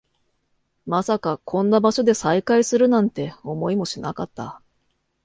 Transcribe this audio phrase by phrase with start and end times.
[0.87, 4.59] まさかこんな場所で再会するなんて、思いもしなかった